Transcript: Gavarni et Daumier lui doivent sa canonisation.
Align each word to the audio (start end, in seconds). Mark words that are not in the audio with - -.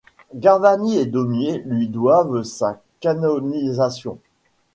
Gavarni 0.33 0.97
et 0.97 1.05
Daumier 1.05 1.61
lui 1.63 1.87
doivent 1.87 2.41
sa 2.41 2.81
canonisation. 3.01 4.17